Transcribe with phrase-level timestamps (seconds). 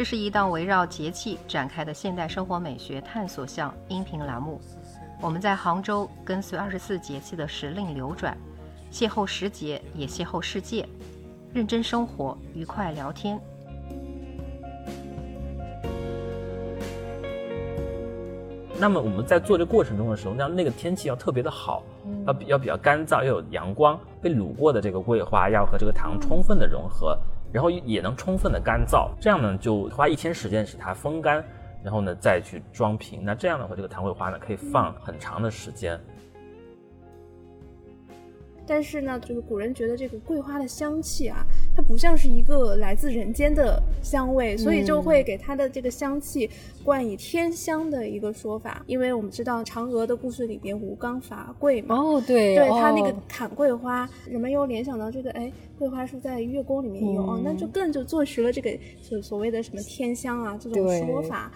[0.00, 4.58] 这是一档围绕节气展开的现代生活美学探索项音频栏目。
[5.20, 8.34] 我们在杭州跟随二十四节气的时令流转，
[8.90, 10.88] 邂逅时节，也邂逅世界，
[11.52, 13.38] 认真生活，愉快聊天。
[18.78, 21.82] 那么我们在做这过程中的时候，那那个天气要特别的好，
[22.26, 27.18] 要比要比较干燥，要有阳光，被卤过的这个桂花要和这个糖充分的融合，
[27.52, 31.44] 然后也能充分的干燥，这样呢就花一天时间使它风干，
[31.82, 33.20] 然后呢再去装瓶。
[33.24, 35.98] 那这样的话，这个糖桂花呢可以放很长的时间。
[38.66, 46.50] 但是呢，就是古人觉得这个桂花的香气啊，它不像是一个来自人间的香味，所以就会给它的这个香气
[46.84, 48.82] 冠以天香的一个说法。
[48.86, 61.50] 因为我们知道嫦娥的故事里边吴刚伐桂嘛，哦对，对他那个砍桂花，人们又联想到这个，哎，桂花是在月宫里面有，哦，那就更就坐实了这个所所谓的什么天香啊这种说法。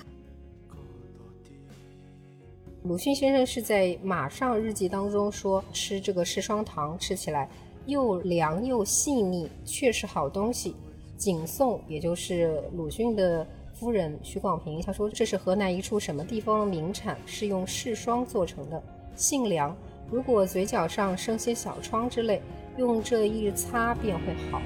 [2.85, 7.49] 鲁迅先生是在《马上日记》当中说，吃这个石霜糖吃起来
[7.87, 10.75] 又凉又细腻，确是好东西。
[11.17, 18.83] 景颂，也就是鲁迅的夫人许广平，他说这是河南一处什么地方的名产，是用柿霜做成的，
[19.15, 19.75] 性凉。
[20.11, 22.43] 如果嘴角上生些小疮之类，
[22.77, 24.61] 用这一擦便会好。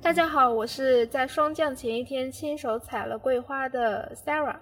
[0.00, 4.56] 大家好，我是在霜降前一天亲手采了桂花的 Sarah。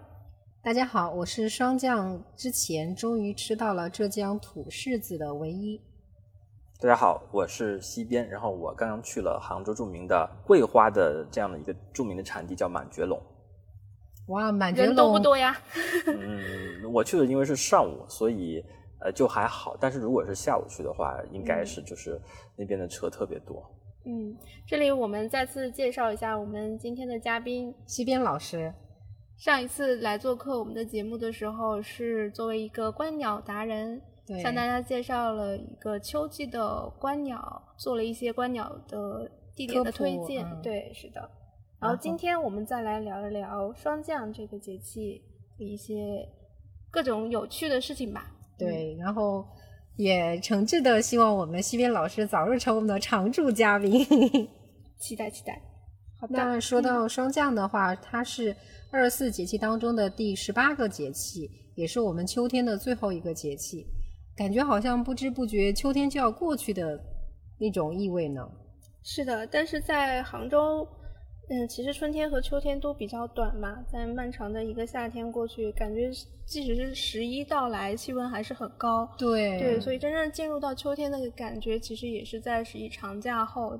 [0.63, 5.81] 大家好，我是霜降之前终于吃到了浙江土柿子的唯一。
[6.79, 13.19] 大家好，我是西边，然后我刚刚去了杭州著名的桂花的这样的一个著名的产地叫满觉陇。
[14.27, 15.57] 哇，满觉陇人多不多呀？
[16.07, 18.63] 嗯，我去的因为是上午，所以
[19.01, 19.75] 呃就还好。
[19.81, 22.21] 但是如果是下午去的话，应该是就是
[22.55, 23.65] 那边的车特别多。
[24.05, 28.71] 嗯，这里我们再次介绍一下我们今天的嘉宾西边老师。
[29.41, 33.99] 上一次来做客我们的节目的时候，是作为一个观鸟达人，
[34.43, 40.47] 向大家介绍了一个秋季的观鸟，做了一些观鸟的地点的推荐。
[40.63, 41.27] 对，是的。
[41.81, 45.23] 然后今天我们再来聊一聊霜降这个节气
[45.59, 46.29] 的一些
[46.91, 48.31] 各种有趣的事情吧。
[48.59, 49.45] 对，然后。
[49.97, 54.03] 也诚挚的希望我们西边老师早日成我们的常驻嘉宾，
[54.99, 55.61] 期 待期待。
[56.29, 58.55] 那说到霜降的话，它是
[58.91, 63.87] 二十四节气当中的第十八个节气，也是我们秋天的最后一个节气，
[64.37, 66.99] 感觉好像不知不觉秋天就要过去的
[67.59, 68.47] 那种意味呢。
[69.03, 70.87] 是的，但是在杭州。
[71.53, 76.09] 嗯，其实春天和秋天都比较短嘛，在漫长的一个夏天过去，感觉
[76.47, 79.05] 即使是十一到来，气温还是很高。
[79.19, 83.77] 对对，所以真正进入到秋天那个感觉，其实也是在十一长假后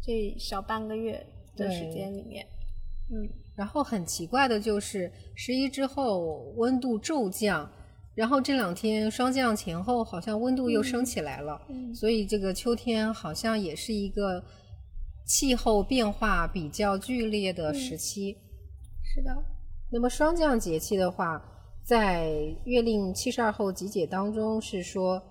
[0.00, 1.26] 这小半个月
[1.56, 2.46] 的时间里面。
[3.10, 7.70] 嗯，然后很奇怪的就是十一之后温度骤降，
[8.14, 11.60] 然后这两天霜降前后好像温度又升起来了，
[11.94, 14.42] 所以这个秋天好像也是一个。
[15.24, 18.36] 气候变化比较剧烈的时期，
[19.04, 19.30] 是的。
[19.88, 21.40] 那么霜降节气的话，
[21.84, 22.28] 在
[22.64, 25.22] 《月令七十二候集解》当中是说：“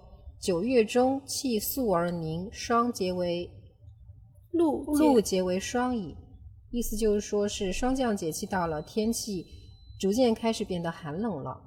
[0.42, 3.48] 九月中，气肃而凝，霜结为
[4.52, 6.16] 露，露结为霜矣。”
[6.72, 9.46] 意思就是说，是霜降节气到了，天气
[10.00, 11.62] 逐渐开始变得寒冷了。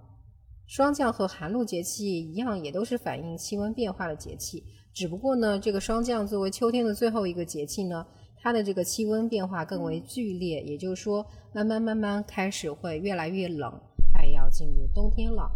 [0.67, 4.65] 霜降和寒露节气一样，也都是反映气温变化的节气。
[4.95, 8.07] 只不过呢，这个霜降作为秋天的最后一个节气呢，
[8.39, 13.71] 它的这个气温变化更为剧烈，也就是说，慢慢慢慢开始会越来越冷，
[14.13, 15.51] 快要进入冬天了。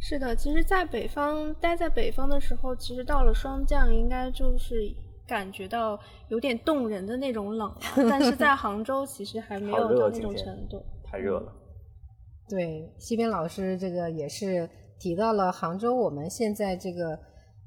[0.00, 4.92] 是的，其实，在北方待在北方的时候，其实到了霜降，应该就是
[5.26, 5.98] 感觉到
[6.28, 7.80] 有点冻人的那种冷了。
[8.08, 11.52] 但是在杭州，其实还没有到那种程度，太热了。
[12.48, 14.68] 对，西边老师这个也是
[14.98, 17.18] 提到了杭州，我们现在这个。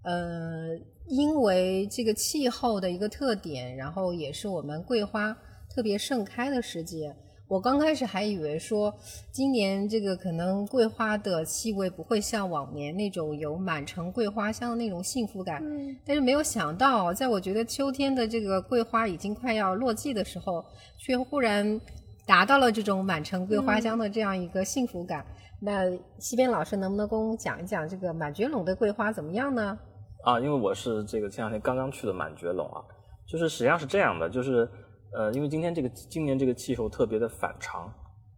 [0.01, 0.69] 呃，
[1.09, 5.35] 因为这个气候的一个特点，然后也是我们桂花
[5.75, 7.13] 特别盛开的时节。
[7.49, 8.93] 我刚开始还以为说，
[9.31, 15.59] 今年这个可能桂花的气味不会像往年那种有满城桂花香的那种幸福感。
[15.63, 15.97] 嗯。
[16.05, 20.63] 但是没有想到，在我觉得秋天的这个桂花已经快要落季的时候，
[20.99, 21.81] 却忽然
[22.27, 25.25] 达到了这种满城桂花香的这样一个幸福感。
[25.59, 25.85] 那
[26.19, 29.75] 西边老师能不能跟我们讲一讲这个满觉陇的桂花怎么样呢？
[30.23, 32.83] 啊，因为我是这个前两天刚刚去的满觉陇啊，
[33.27, 34.69] 就是实际上是这样的，就是
[35.11, 37.91] 呃，因为今天这个今年这个气候特别的反常，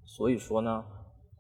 [0.06, 0.84] 所以说呢，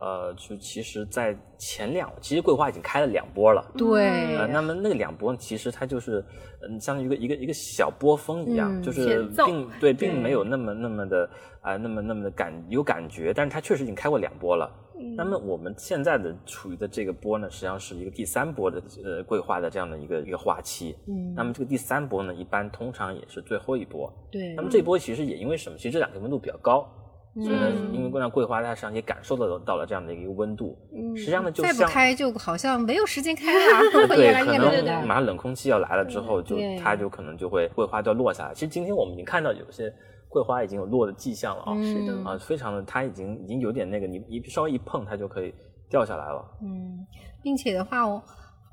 [0.02, 3.64] 呃，就其实，在前两，其实桂花已经开了两波了。
[3.78, 6.26] 对，呃，那么那个两波其实它就是，
[6.68, 11.30] 嗯，相当于一个一个一个小波峰一样，就是并对，并没有那么那么的
[11.62, 14.70] 啊，那么那么的感有感觉，但是它确实已经开过两波了。
[15.16, 20.96] 那么我们现在的处于的这个波呢，实际上是一个第三波的呃桂花的这样的一个一个花期。
[21.08, 24.12] 嗯，那么这个第三波呢，一般通常也是最后一波。
[24.32, 25.78] 对，那么这波其实也因为什么？
[25.78, 26.88] 其实这两天温度比较高。
[27.34, 38.54] 所以呢，因为让桂花它实际上也感受到了到了这样的一个温度，嗯实际上呢，就再不开就好像没有时间开 了， 对，可能马上冷空气要来了之后，就它就可能就会桂花就要落下来。
[38.54, 39.90] 其实今天我们已经看到有些
[40.28, 45.54] 桂花已经有落的迹象了啊，是的啊，非常的，它已经已经有点那个，你一稍微一碰它就可以
[45.90, 46.44] 掉下来了。
[46.62, 47.08] 嗯，
[47.42, 48.22] 并且的话，我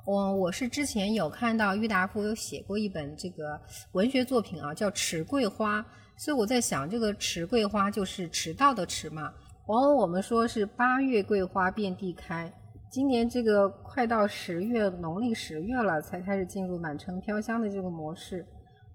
[0.04, 3.60] 我我是之前有看到郁达夫有写过一本这个
[3.92, 5.78] 文学作品啊，叫《迟桂花》。
[6.18, 9.32] 所以我在想，这个迟桂花就是迟到的迟嘛。
[9.66, 12.52] 往往我们说是八月桂花遍地开，
[12.90, 18.44] 今年这个快到十月，农历十月了，才开始进入满城飘香的这个模式。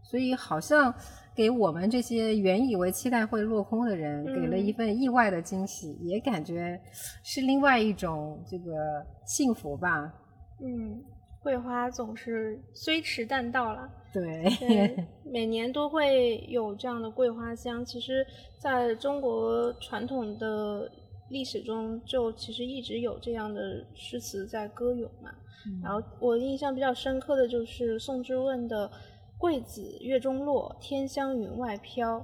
[0.03, 0.93] 所以好像
[1.33, 6.77] 给我们这些原以为期待会落空的人，给了一份意外的惊喜，也感觉
[7.23, 8.73] 是另外一种这个
[9.25, 10.13] 幸福吧。
[10.59, 11.01] 嗯，
[11.43, 13.89] 桂花总是虽迟但到了。
[14.13, 17.83] 对，每年都会有这样的桂花香。
[17.83, 18.25] 其实，
[18.57, 20.89] 在中国传统的
[21.29, 25.31] 历史中，就其实一直有这样的诗词在歌咏嘛。
[25.81, 28.89] 然后我印象比较深刻的就是宋之问的
[29.37, 32.23] “桂子月中落，天香云外飘”。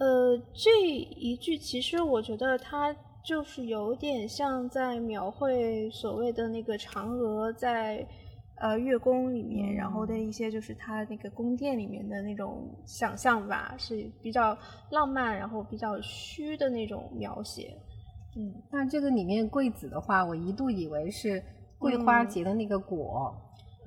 [0.00, 8.04] 呃，这一句其实我觉得它就是有点像在描绘所谓的那个嫦娥在。
[8.60, 14.56] 呃，月宫里面，然后的一些就是他那个宫殿里面的那种想象吧，是比较
[14.90, 17.76] 浪漫，然后比较虚的那种描写。
[18.36, 21.42] 嗯，那这个里面桂子的话，我一度以为是
[21.76, 23.34] 桂花结的那个果。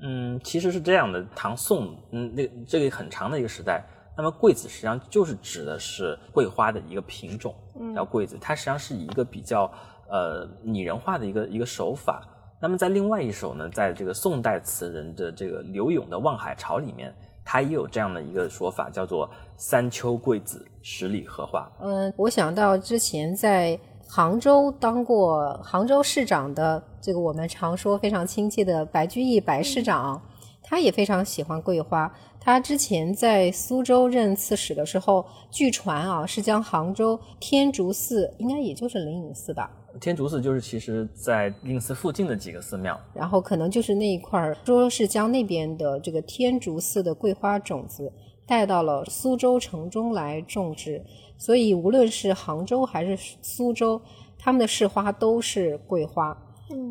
[0.01, 3.81] 嗯，其实是这样的，唐宋，嗯，那这个很长的一个时代，
[4.17, 7.55] 那么桂子实际上就是指的是桂花的一个品种，
[7.95, 9.71] 叫桂子，它实际上是一个比较
[10.09, 12.29] 呃拟人化的一个一个手法。
[12.59, 17.13] 那么在另外一首呢，在这个宋代词人的这个柳永的《望海潮》里面，
[17.43, 21.69] 他也有这样的一个说法，叫做“三秋桂子，十里荷花”。
[21.81, 30.19] 嗯，我想到之前在杭州当过杭州市长的这个我们常说非常亲切的白居易白市长，
[30.63, 32.11] 他也非常喜欢桂花。
[32.39, 39.69] 他之前在苏州任刺史的时候，据传啊是将杭州天竺寺，应该也就是灵隐寺吧。
[40.01, 48.11] 天竺寺就是其实在灵寺附近的几个寺庙，然后可能就是那一块儿，说是将那边的这个天竺寺的桂花种子
[48.45, 51.01] 带到了苏州城中来种植，
[51.37, 54.01] 所以无论是杭州还是苏州，
[54.37, 56.37] 他们的市花都是桂花，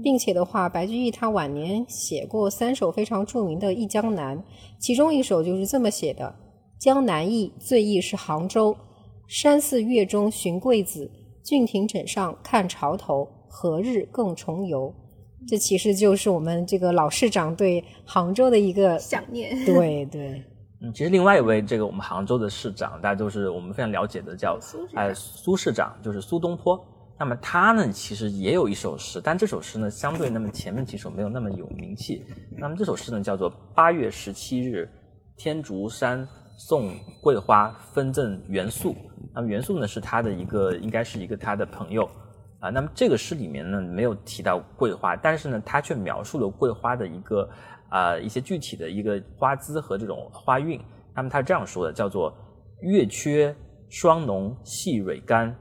[0.03, 4.39] 并且的话，白居易他晚年写过三首非常著名的《忆江南》，
[4.79, 6.35] 其中一首就是这么写的
[6.81, 8.75] ：“江南忆，最忆是杭州，
[9.29, 11.11] 山寺月中寻桂子。”
[11.45, 14.93] 郡亭枕上看潮头，何日更重游？
[15.47, 19.55] 这其实就是我们这个老市长对杭州的一个想念。
[19.67, 20.43] 对对，
[20.81, 24.59] 嗯，其实另外一位这个我们杭州的市长，大家都是我们非常了解的，叫
[24.95, 26.83] 哎苏市长，就是苏东坡。
[27.19, 32.25] 那么他呢，其实也有一首诗，但这首诗呢，相对那么前面几首没有那么有名气。
[32.57, 34.89] 那么这首诗呢，叫做《八月十七日，
[35.37, 38.93] 天竺山送桂花分赠元素》。
[39.35, 42.09] 那么元素呢是他的一个，应该是一个他的朋友
[42.61, 42.71] 啊。
[42.71, 47.49] 那么这个诗里面呢没有提到桂花，但是呢他却描述了桂花的一个
[47.89, 50.81] 啊一些具体的一个花姿和这种花韵。
[51.15, 52.33] 那么他这样说的，叫做
[52.83, 53.55] “月缺
[53.89, 55.55] 霜浓细蕊干，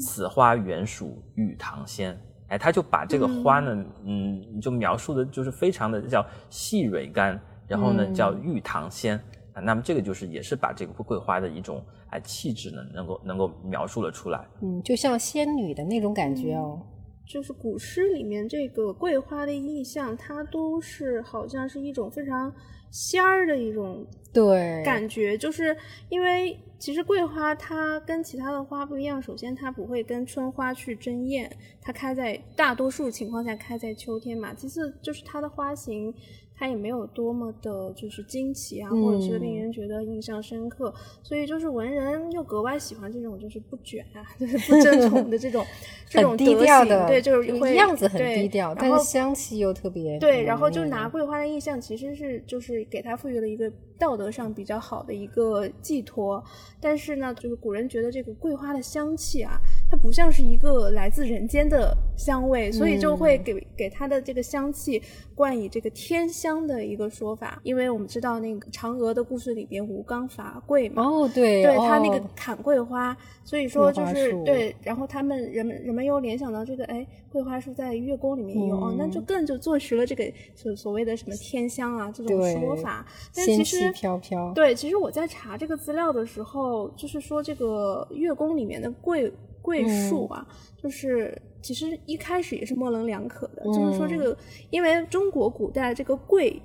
[0.00, 2.18] 此花原属玉堂仙”。
[2.48, 9.20] 哎，他就把这个花呢，嗯，就描述的就是非常的叫细蕊干，然后呢叫玉堂仙
[9.60, 9.62] 啊。
[9.64, 11.84] 那么这个就是也是把这个桂花的一种。
[12.12, 16.82] 哎，气质呢，能够能够描述了出来，嗯，就像仙女的那种感觉哦。
[17.24, 22.52] 就是古诗里面这个桂花的意象，它都是好像是一种非常
[22.90, 25.76] 仙儿的一种对感觉，就是
[26.08, 31.48] 因为其实桂花它跟其他的花不一样，首先它不会跟春花去争艳，
[31.80, 34.52] 它开在大多数情况下开在秋天嘛。
[34.52, 36.12] 其次就是它的花型。
[36.60, 45.64] 它也没有多么的，就是惊奇啊，或者是令人觉得印象深刻，所以就是文人又格外喜欢这种就是不卷啊， 就是不争宠的这种
[46.06, 56.44] 这种低调的，对，就是会样子很低调，但是香气又特别对，然后就拿桂花的印象，其实是就是给它赋予了一个道德上比较好的一个寄托，
[56.78, 65.02] 但是呢，就是古人觉得这个桂花的香气啊，它不像是一个来自人间的香味，所以就会给给它的这个香气
[65.34, 67.60] 冠以这个天香的一个说法。
[67.62, 83.06] 因为我们知道那个嫦娥的故事里边吴刚伐桂嘛，哦对，对他那个砍桂花，所以说就是对，然后他们人们人们又联想到这个，哎，桂花树在月宫里面有，哦，那就更就坐实了这个所所谓的什么天香啊这种说法。
[83.34, 89.30] 但其实飘飘，对，其实我在查这个资料的时候，就是说这个月宫里面的桂。
[89.62, 94.36] 桂树啊，就是其实一开始也是模棱两可的，就是说这个，
[94.70, 96.60] 因为中国古代这个桂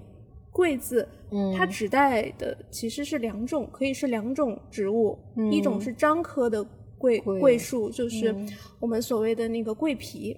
[0.52, 1.08] 桂字，
[1.58, 5.18] 它指代的其实是两种，可以是两种植物，
[5.52, 6.66] 一种是樟科的
[6.98, 8.34] 桂桂树，就是
[8.80, 10.38] 我们所谓的那个桂皮。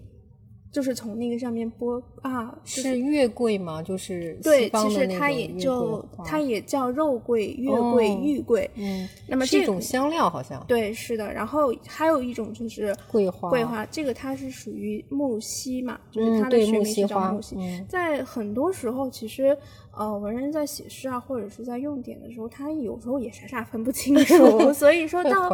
[0.70, 3.82] 就是从那个上面剥啊，是月桂吗？
[3.82, 8.70] 就是对，其实它也就它也叫肉桂、月桂、玉桂。
[8.76, 11.34] 嗯，那么这种香料好像对，是的。
[11.34, 17.56] 然后还有一种就是桂花，桂花这个它是属于木犀嘛，就是它的学名是叫木犀。
[17.88, 19.58] 在很多时候，其实
[19.98, 24.72] 呃，文人在写诗啊，或者是在用典的时候，他有时候也傻傻分不清楚。
[24.76, 25.50] 所以说到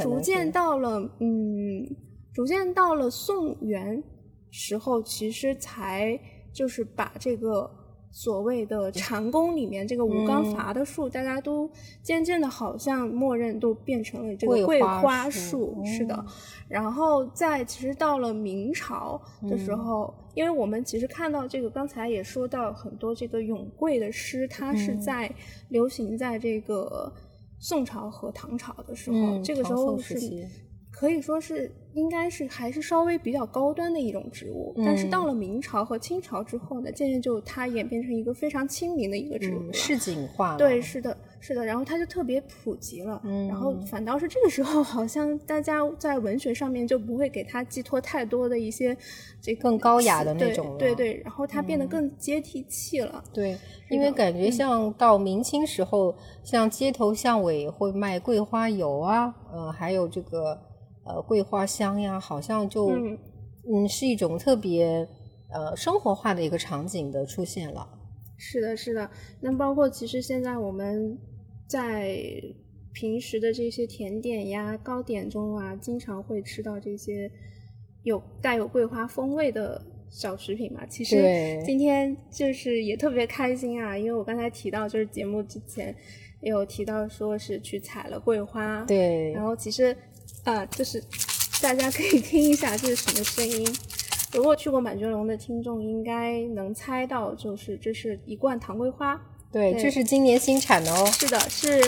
[0.00, 1.86] 逐渐到了嗯，
[2.32, 4.02] 逐渐到了宋元。
[4.56, 6.16] 时候其实才
[6.52, 7.68] 就是把这个
[8.12, 11.68] 所谓的禅宫里面这个吴刚伐的树，大家都
[12.04, 16.24] 渐渐的好像默认都变成了这个桂花树，是的。
[16.68, 25.28] 然后在其实到了明朝的时候，因为我们其实看到这个刚才也说到很多这个咏桂的诗，它是在
[25.70, 27.12] 流行在这个
[27.58, 30.14] 宋朝和唐朝的时候，这个时候是
[31.04, 31.70] 可以说是。
[31.94, 40.56] 应该是还是稍微比较高端的一种植物，但是到了明朝和清朝之后呢，渐渐就它演变成一个非常亲民的一个植物，市井化。
[40.56, 48.96] 对，是的，是的，然后它就特别普及了，然后反倒是这个时候，好像大家在文学上面就不会给它寄托太多的一些
[49.40, 53.22] 这更高雅的那种，对对，然后它变得更接地气了。
[53.32, 53.56] 对，
[53.88, 60.60] 因为感觉像到明清时候，像街头巷尾会卖桂花油啊，呃，还有这个。
[61.06, 62.90] 呃，桂花香呀，好像就
[63.66, 65.06] 嗯是一种特别
[65.52, 67.86] 呃生活化的一个场景的出现了。
[68.38, 69.10] 是的，是的。
[69.40, 71.18] 那包括其实现在我们
[71.68, 72.18] 在
[72.92, 77.30] 平时的这些甜点呀、糕点中啊，经常会吃到这些
[78.02, 79.80] 有带有桂花风味的
[80.10, 80.86] 小食品嘛。
[80.86, 81.16] 其实
[81.66, 85.94] 今天就是也特别开心啊，因为我刚才提到就是节目之前
[86.40, 89.94] 有提到说是去采了桂花，对，然后其实。
[90.44, 91.02] 啊，就是
[91.62, 93.66] 大家可以听一下这是什么声音。
[94.34, 99.18] 如果去过满觉陇的听众应该能猜到，就是这是一罐糖桂花。
[99.50, 101.06] 对，这是今年新产的哦。
[101.06, 101.80] 是的，是。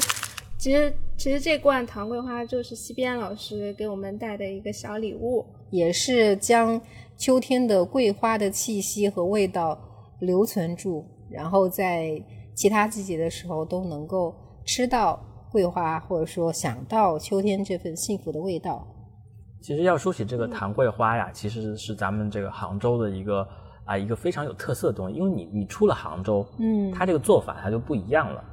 [0.59, 6.81] 其实其实这罐糖桂花就是西边老师给我们带的一个小礼物，也是将
[7.19, 9.79] 秋天的桂花的气息和味道
[10.21, 12.23] 留存住，然后在
[12.55, 14.35] 其他季节的时候都能够
[14.65, 15.21] 吃到。
[15.57, 18.87] 桂花，或者说想到秋天这份幸福的味道。
[19.63, 23.49] 其实要说起这个糖桂花呀，其实是咱们这个杭州的一个
[23.87, 25.17] 啊一个非常有特色的东西。
[25.17, 28.45] 因为你你出了杭州，嗯，它这个做法它就不一样了。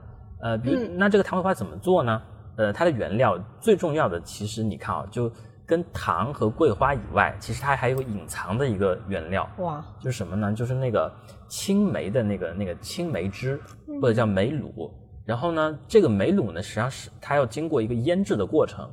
[0.44, 2.22] 呃，比如那这个糖桂花怎么做呢？
[2.56, 5.30] 呃，它的原料最重要的，其实你看啊，就
[5.66, 9.46] 跟糖和桂花以外，其实它还有隐藏的一个原料。
[9.58, 10.54] 哇，就是什么呢？
[10.54, 11.12] 就是那个
[11.50, 13.60] 青梅的那个那个青梅汁，
[14.02, 14.90] 或者叫梅卤。
[15.26, 18.90] 然后呢，这个梅卤呢，实际上是它要经过一个腌制的过程，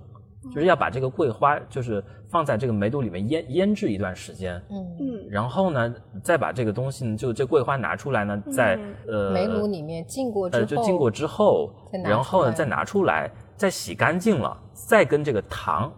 [0.54, 4.54] 就是要把这个桂花就是放在这个梅卤里面腌腌制一段时间。
[4.70, 5.26] 嗯嗯。
[5.28, 11.72] 然后呢，再把这个东西呢，就这桂花拿出来呢，在呃梅卤里面浸过之后，就浸过之后，
[12.04, 15.92] 然后呢再拿出来，再洗干净了，再跟这个糖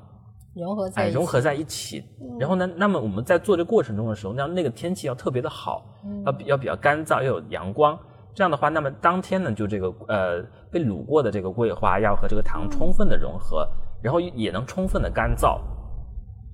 [0.54, 2.02] 融合在融合在一起。
[2.40, 5.84] 然后呢，那么我们在做这过程中的时候，那那个天气要特别的好，
[6.24, 7.98] 要要比较干燥，要有阳光。
[8.34, 13.68] 这样的话，那么当天呢，就这个呃被卤过的这个桂花要和这个糖充分的融合，
[14.02, 15.60] 然后也能充分的干燥，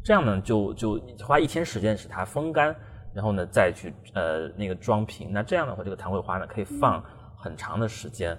[0.03, 2.75] 这样呢就就花一天时间使它风干，
[3.15, 5.31] 然后呢再去呃那个装瓶。
[5.33, 7.03] 那这样的话，这个糖桂花呢可以放
[7.37, 8.37] 很长的时间，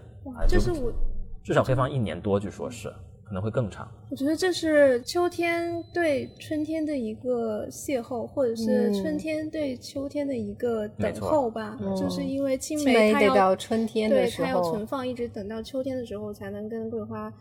[0.48, 0.92] 就是我
[1.44, 2.94] 至少可以放一年多，据说是。
[3.30, 3.88] 可能会更长。
[4.10, 11.78] 我觉得这是秋天对春天的一个邂逅，或者是春天对秋天的一个等候吧。
[11.96, 17.32] 就是因为青梅它要春天对它要存放，一直等到秋天的时候才能跟桂花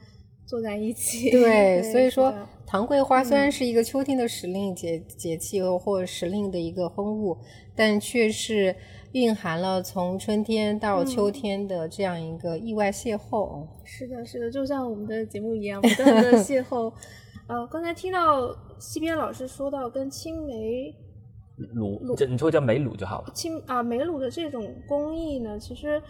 [0.44, 1.30] 坐在一起。
[1.30, 2.34] 对， 所以说
[2.66, 7.38] 糖桂花虽然是一个秋天的时令节节气或者时令的一个风物，
[7.74, 8.76] 但却是。
[9.12, 13.66] 蕴含了从春天到秋天的这样一个意外邂逅。
[13.84, 16.92] 是的，是的，就像我们的节目一样， 不断的邂逅，
[17.48, 20.94] 呃，刚才听到西边老师说到跟青梅
[21.74, 23.32] 卤，这你说叫梅卤就好了。
[23.34, 26.00] 青啊梅卤的这种工艺呢，其实，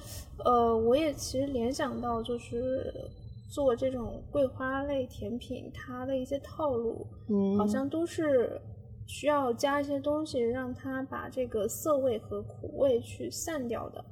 [0.45, 2.93] 呃，我也其实联想到就是
[3.51, 8.61] 做这种桂花类甜品，它的一些套路，嗯，好像都是
[9.09, 14.05] 需要加一些东西，让它把这个涩味和苦味去散掉的。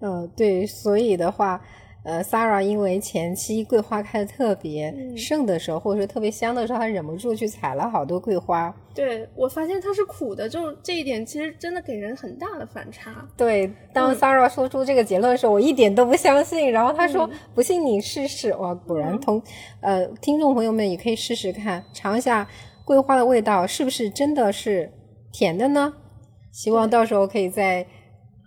[0.00, 1.62] 嗯，对，所以的话。
[2.02, 8.74] 呃，Sarah 因为前期桂花开的特别盛的时候，或者说特别香的时候，她忍不住去采了好多桂花。
[8.94, 13.28] 对我发现它是苦的，就这一点其实真的给人很大的反差。
[13.36, 16.72] 对，当 Sarah 说出这个结论的时候，我一点都不相信。
[16.72, 19.42] 然后她说：“不信你试试。”哇，果然同
[19.82, 22.48] 呃听众朋友们也可以试试看，尝一下
[22.84, 24.92] 桂花的味道是不是真的是
[25.32, 25.94] 甜的呢？
[26.52, 27.86] 希望到时候可以在。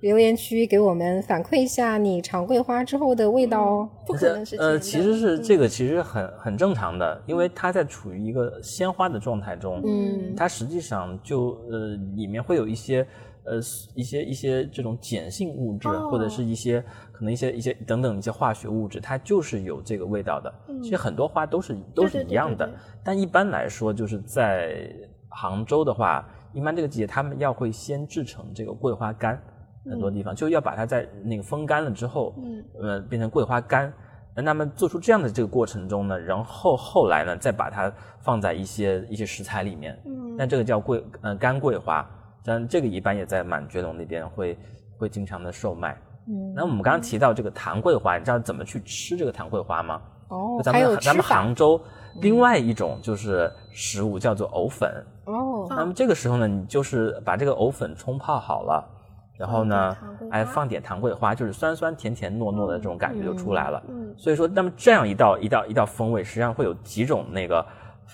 [0.01, 3.89] 留言区给我们反馈一下你尝桂花之后的味道哦。
[4.05, 13.07] 不可能是呃，其实是这个，其实很很正常的，因为它在处于一个鲜花的状态中，嗯，它实际上就呃里面会有一些
[13.45, 13.57] 呃
[13.95, 20.53] 一些一些这种碱性物质，或者是一些可能一些一些等等一些化学物质，它就是有这个味道的。
[20.81, 22.69] 其实很多花都是都是一样的，
[23.03, 24.87] 但一般来说就是在
[25.29, 29.41] 杭州的话，一般这个季节他们要会先制成这个桂花干。
[29.85, 33.91] 很多地方就要把它在那个风干了之后，嗯，呃，变成桂花干。
[34.35, 42.09] 那么做出这样的这个过程中呢，然后后来呢，再把它放在一些一些食材里面，嗯，那这个叫桂呃干桂花，
[42.43, 44.57] 但这个一般也在满觉陇那边会
[44.97, 45.97] 会经常的售卖。
[46.27, 50.01] 嗯，那我们刚刚提到这个糖桂花，你知道怎么去吃这个糖桂花吗？
[50.29, 51.79] 哦，咱们咱们杭州
[52.21, 54.89] 另外一种就是食物叫做藕粉。
[55.25, 58.89] 哦，那么这个时候呢，你就是把这个藕粉冲泡好了。
[59.35, 59.97] 然后呢，
[60.29, 63.83] 哎，放点糖桂花，就是酸酸甜甜糯糯的这种感觉就出来了。
[63.89, 67.65] 嗯，所以说，那么这样一道一道一道风味，实际上会有几种那个，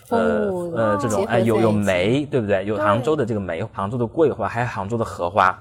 [0.09, 2.65] 呃呃，这种哎，有有梅，对不对？
[2.65, 5.57] 有杭州的这个梅，杭州的桂花，还有杭州的荷花，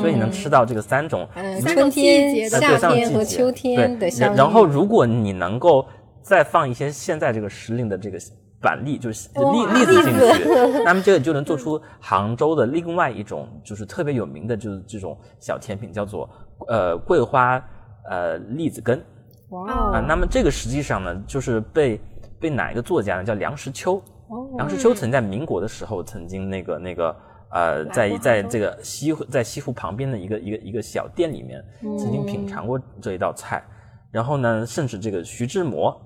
[0.00, 1.28] 所以你能吃到这个三种，
[1.60, 4.34] 春天、夏天和秋天的香。
[4.34, 5.86] 然后，如果你能够
[6.22, 8.18] 再放一些现在这个时令的这个。
[8.58, 16.28] 板栗就是栗栗子进去，那么这个就能做出杭州的另外一种就是特别有名的，就是这种小甜品，叫做
[16.66, 17.62] 呃桂花
[18.08, 18.98] 呃栗子羹。
[19.50, 20.04] 哇啊！
[20.08, 22.00] 那么这个实际上呢，就是被
[22.40, 23.24] 被哪一个作家呢？
[23.24, 24.02] 叫梁实秋。
[24.56, 27.16] 梁实秋曾在民国的时候，曾经那个那个
[27.50, 31.64] 呃，在在这个西在西湖旁边的一个一个一个小店里面，
[31.98, 33.62] 曾经品尝过这一道菜。
[34.10, 36.02] 然后呢，甚至这个徐志摩。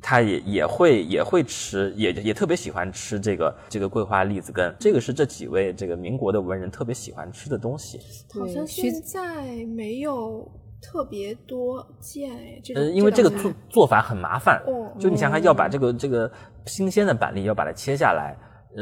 [0.00, 8.00] 他也也会也会吃，也也特别喜欢吃这个这个桂花栗子羹，这个是这几位这个民国的文人特别喜欢吃的东西。
[8.32, 10.50] 好像现在没有
[10.82, 16.30] 特别多见哎，这呃，因为这个做做法很麻烦，哦，就你想想要把这个这个
[16.66, 18.36] 新鲜的板栗要把它切下来，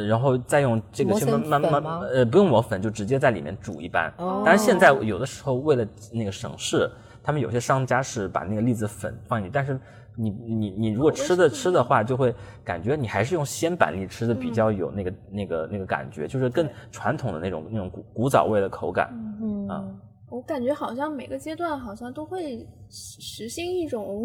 [0.08, 4.12] 然后再用这个去慢慢慢呃不用磨粉，就直接在里面煮一般。
[4.16, 6.90] 哦，当然现在有的时候为了那个省事，
[7.22, 9.78] 他们有些商家是把那个栗子粉放进去，但是。
[10.16, 19.08] 你你你如果吃的吃的话，就会感觉你还是用鲜板栗吃的比较有那个那个那个感觉，就是更传统的那种那种古古早味的口感。
[19.40, 19.84] 嗯啊，
[20.30, 24.24] 我感觉好像每个阶段好像都会实行一种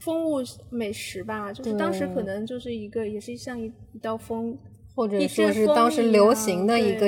[0.00, 0.38] 风物
[0.70, 4.56] 美食吧，就是当时可能就是一个也是像一一道风，
[4.94, 7.06] 或者说是当时流行的一个。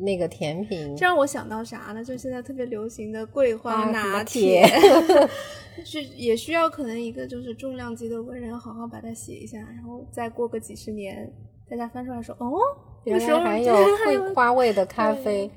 [0.00, 2.04] 那个甜品，这让我想到啥呢？
[2.04, 4.64] 就现在特别流行的桂花拿铁，
[5.84, 11.28] 是也需要可能一个就是重量级的文人好好把它写一下，然后再过个几十年，
[11.68, 12.48] 大家翻出来说，哦，
[13.02, 15.50] 原来还有桂花味的咖啡。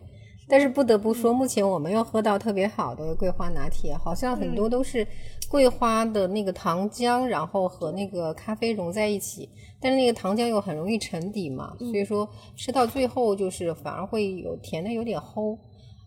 [0.48, 5.08] 但是不得不说，目前我没有喝到特别好的桂花拿铁，好像很多都是
[5.50, 9.50] 桂花的那个糖浆，然后和那个咖啡融在一起。
[9.80, 15.58] 但是那个糖浆又很容易沉底嘛，所以说吃到最后就是反而会有甜的有点齁，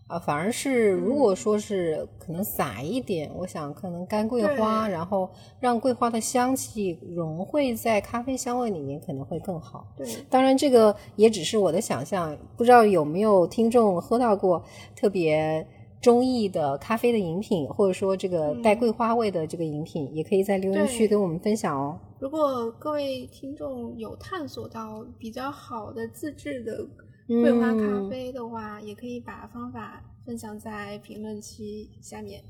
[0.07, 5.27] 啊，反而是如果说是可能撒一点，我想可能干桂花，然后
[5.59, 9.87] 让桂花的香气融汇在咖啡香味里面，可能会更好。
[9.97, 14.63] 对，当然这个也只是我的想象，不知道有没有听众喝到过
[14.95, 15.65] 特别
[15.99, 21.99] 中意的咖啡的饮品，或者说这个带桂花味的这个饮品，也可以在留言区跟我们分享哦。
[22.19, 26.85] 如果各位听众有探索到比较好的自制的
[27.27, 32.41] 桂花咖啡的话，也可以把方法分享在评论区下面。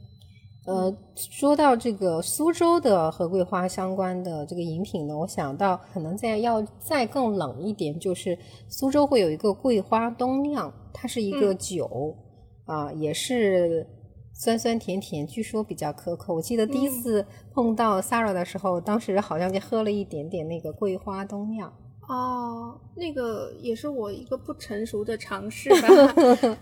[0.65, 12.15] 呃，说到这个苏州的和桂花相关的这个饮品呢，我想到可能在要再更冷一点，就是苏州会有一个桂花冬酿，它是一个酒
[12.65, 13.87] 啊，也是。
[14.37, 16.35] 酸酸甜甜，据说比较可口。
[16.35, 21.71] 我记得第一次碰到 Sarah 的时候，当时好像就喝了一点点那个桂花冬酿。
[22.07, 25.87] 哦，那个也是我一个不成熟的尝试吧。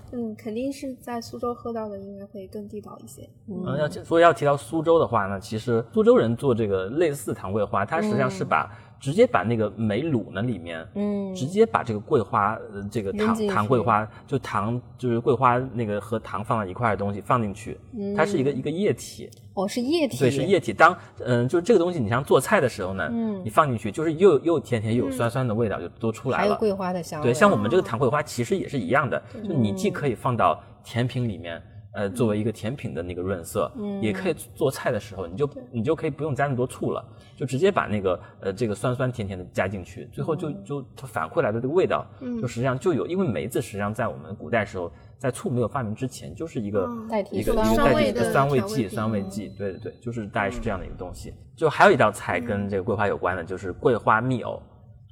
[0.12, 3.30] 嗯，肯定是在苏州喝到的，应该会更地道一些。
[3.48, 8.72] 嗯，要说要提到苏州的话呢，其实苏州人做这个类似糖桂花，它实际上是把。
[9.04, 17.78] 直接把那个梅卤呢里面，嗯，直接把这个桂花，呃，这个糖糖桂花，就糖就是桂花那个和糖放在一块的东西放进去，
[18.16, 19.30] 它是一个一个液体。
[19.56, 20.18] 哦，是液体。
[20.18, 20.72] 对，是液体。
[20.72, 26.44] 当嗯，就是这个东西，你像做菜的时候呢，嗯，你放进去，就是又又甜甜又有酸酸的味道就都出来了。
[26.44, 27.28] 还有桂花的香味。
[27.28, 31.62] 对，像我们这个糖桂花其实也是一样的，就你既可以放到甜品里面。
[31.94, 37.06] 呃，作为一个甜品的那个润色，嗯，也可以做菜的时候，你就你就可以不用加那么多醋了，
[37.38, 46.90] 就直接把那个呃这个酸酸甜甜的加进去，最后就就它反馈来的这个味道，嗯，就实际上就有，因为梅子实际上在我们古代时候，在醋没有发明之前，就是一个
[47.32, 51.32] 一个一个代替一个酸味剂，酸味剂，对对对，就是大概是这样的一个东西。
[51.56, 54.60] 就还有一道菜跟这个桂花有关的，就是桂花蜜藕，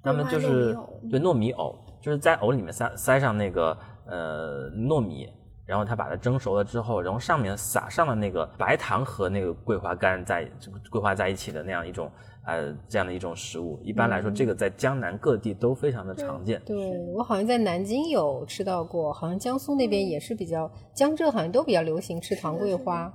[0.03, 0.75] 那么就是
[1.11, 5.29] 对糯米藕，就是在藕里面塞塞上那个呃糯米。
[5.71, 12.11] 然后他把它蒸熟了之后，然后上面撒上了那个白糖和那个桂花干在这个桂花在一起的那样一种
[12.45, 13.79] 呃这样的一种食物。
[13.81, 16.61] 一般来说，这个在江南各地都非常的常见。
[16.65, 23.09] 对我好像在南京有吃到过，好像江苏那边也是比较，江浙好像都比较流行吃糖桂花。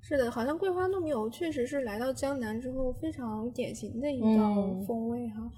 [0.00, 4.54] 是的，好像桂花糯米藕确实是来到江南之后非常典型的一道
[4.86, 5.50] 风味哈。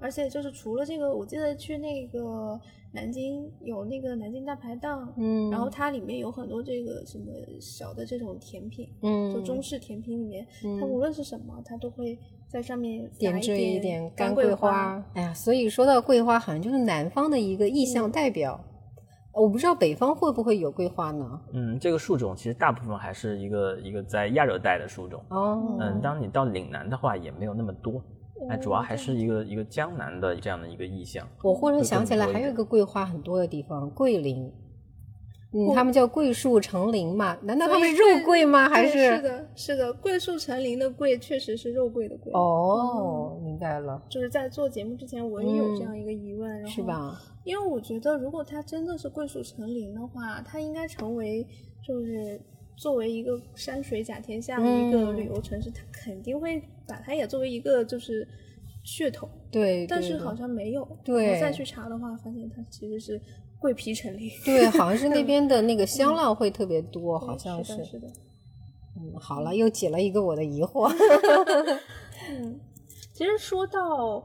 [0.00, 2.56] 而且就是除了这个，我记得去那个
[2.92, 7.26] 南京有那个南京大排档，嗯，然后它里面有很多这个什么
[7.60, 10.46] 小的这种甜品，嗯，就中式甜品里面，
[10.80, 15.04] 它无论是什么，它都会在上面点缀一点干桂花。
[15.14, 18.58] 哎呀，所以说到桂花，好像就是南方的一个意象代表。
[19.34, 21.40] 我不知道北方会不会有桂花呢？
[21.52, 25.22] 嗯，这个树种其实大部分还是一个一个在亚热带的树种。
[25.28, 28.02] 哦，嗯，当你到岭南的话，也没有那么多。
[28.48, 31.26] 哎，主要还是一个一个江南的这样的一个意象。
[31.42, 34.52] 我忽然想起来，还有一个桂花很多的地方，桂林。
[35.52, 37.36] 嗯，他们叫桂树成林嘛？
[37.42, 38.68] 难道他们肉桂吗？
[38.68, 42.30] 还是是的，是的，桂树成林的桂确实是肉桂的桂。
[42.34, 44.02] 哦，明白了。
[44.10, 47.18] 就是在做节目之前，我也有这样一个疑问，是吧？
[47.44, 51.46] 因为我觉得，如果它真的是桂树成林的话，它应该成为
[51.86, 52.40] 就是。
[52.80, 58.26] 作为一个山水甲天下的一个旅游城市，它肯定会把它也作为一个就是
[58.84, 59.28] 噱头。
[59.50, 60.84] 对，但是好像没有。
[61.04, 63.20] 对，我再去查的话，发现它其实是
[63.60, 64.28] 桂皮成林。
[64.44, 67.84] 对，好像是 那边的那个香料会特别多，好像是。
[67.84, 68.08] 是的。
[68.96, 70.90] 嗯，好了，又解了一个我的疑惑。
[72.30, 72.58] 嗯，
[73.12, 74.24] 其实说到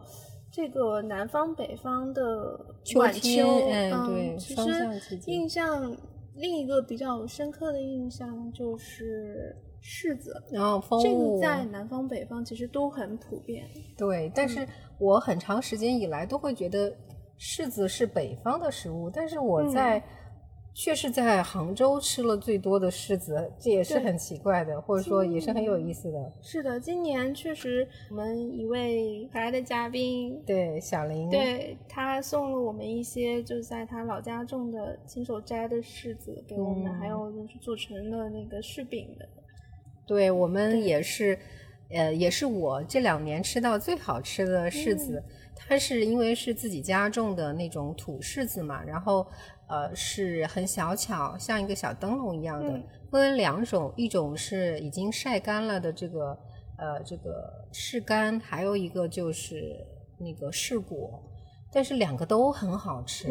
[0.52, 2.60] 这个南方北方的
[2.96, 5.96] 晚秋，嗯，对，其实印象。
[6.36, 13.68] 另一个比较深刻的印象就是柿子，然后这个在南方北方其实都很普遍。
[13.98, 14.66] 对，但是
[14.98, 16.90] 我很长时间以来都会觉得
[17.38, 20.02] 柿子是北方的食物，但是我在。
[20.76, 26.34] 却是在杭州吃了最多的柿子，这也是很奇怪的，或者说也是很有意思的。
[26.42, 39.30] 是的，今年确实我们一位可爱的嘉宾，对小林，对他送了我们一些就是在他老家种的、亲手摘的柿子给我们，还有就是做成了那个柿饼的。
[40.06, 41.38] 对我们也是，
[41.90, 45.24] 呃，也是我这两年吃到最好吃的柿子。
[45.56, 49.26] 它是因为是自己家种的那种土柿子嘛，然后。
[49.66, 52.80] 呃，是很小巧，像一个小灯笼一样的。
[53.10, 56.38] 分两种，一种是已经晒干了的这个
[56.78, 59.76] 呃这个柿干，还有一个就是
[60.20, 61.20] 那个柿果。
[61.72, 63.30] 但是两个都很好吃。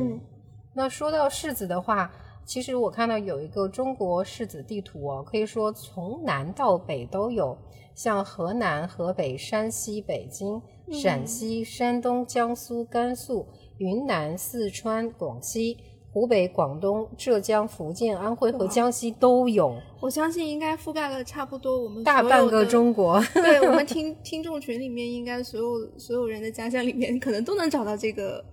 [0.74, 2.10] 那说到柿子的话，
[2.44, 7.56] 其实我看到有一个中国柿子地图哦，可以说从南到北都有，
[7.94, 13.46] 像河南、河北、山西、北京、陕西、山东、江苏、甘肃、
[13.78, 15.76] 云南、四川、广西。
[16.14, 23.18] 湖北、广东、浙江、福建、安徽和江西都有，我相信应该覆盖了差不多我们大半个中国。
[23.32, 28.44] 对 我们听听众群里面，应该所有所有人的家乡里面，可能都能找到这个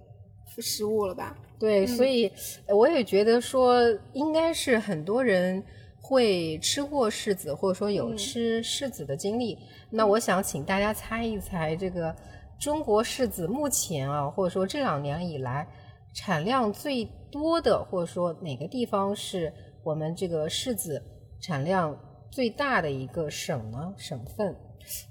[0.59, 1.35] 食物了吧？
[1.59, 2.31] 对，所以
[2.67, 3.81] 我也觉得说，
[4.13, 5.63] 应该是很多人
[6.01, 9.57] 会吃过柿子，或者说有吃柿子的经历。
[9.91, 12.15] 那我想请大家猜一猜，这个
[12.59, 15.67] 中国柿子目前啊，或者说这两年以来
[16.15, 17.07] 产量最。
[17.31, 20.99] 多的，或者说哪个地方是我们这个柿子
[21.39, 21.95] 产量
[22.31, 23.93] 最大的一个省呢？
[23.99, 24.55] 省份？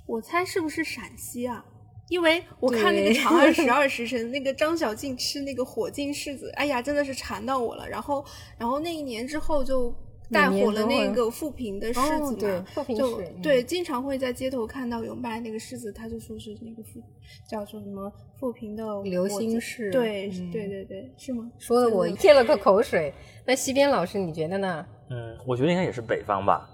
[0.04, 1.64] 我猜是不是陕西啊？
[2.08, 7.88] 因为我看那个《长安十 二时辰》，那个张小敬吃那个火晶柿子，哎呀，真的是馋到我了。
[7.88, 8.24] 然后，
[8.56, 9.94] 然后那一年之后就
[10.30, 17.00] 带火了那个富平的柿子嘛，对，富平就对，经常会在街头看到有卖那个柿子，他就说是那个富
[17.48, 21.50] 叫做什么富平的流星柿，对，对对对，是吗？
[21.58, 23.12] 说的我咽了个口水。
[23.46, 24.86] 那西边老师你觉得呢？
[25.10, 26.68] 嗯，我觉得应该也是北方吧。